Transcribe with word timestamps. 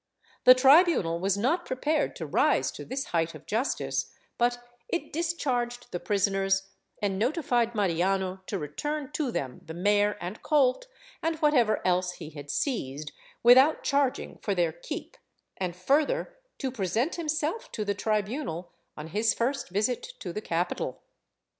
The 0.45 0.55
tribunal 0.55 1.19
was 1.19 1.37
not 1.37 1.63
prepared 1.63 2.15
to 2.15 2.25
rise 2.25 2.71
to 2.71 2.83
this 2.83 3.03
height 3.13 3.35
of 3.35 3.45
justice, 3.45 4.11
but 4.39 4.57
it 4.89 5.13
discharged 5.13 5.91
the 5.91 5.99
prisoners 5.99 6.71
and 7.03 7.19
notified 7.19 7.75
Mariano 7.75 8.41
to 8.47 8.57
return 8.57 9.11
to 9.11 9.31
them 9.31 9.61
the 9.63 9.75
mare 9.75 10.17
and 10.19 10.41
colt 10.41 10.87
and 11.21 11.35
whatever 11.35 11.85
else 11.85 12.13
he 12.13 12.31
had 12.31 12.49
seized, 12.49 13.11
without 13.43 13.83
charging 13.83 14.39
for 14.39 14.55
their 14.55 14.71
keep, 14.71 15.17
and 15.57 15.75
further 15.75 16.35
to 16.57 16.71
present 16.71 17.13
himself 17.17 17.71
to 17.71 17.85
the 17.85 17.93
tribunal 17.93 18.71
on 18.97 19.09
his 19.09 19.35
first 19.35 19.69
visit 19.69 20.01
to 20.17 20.33
the 20.33 20.41
capital. 20.41 20.99